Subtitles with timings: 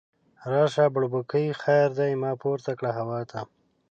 [0.51, 3.39] راشه بړبوکۍ خیر دی، ما پورته کړه هوا ته